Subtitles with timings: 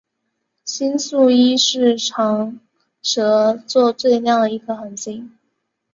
[0.65, 2.59] 星宿一是长
[3.03, 5.37] 蛇座最亮的一颗恒星。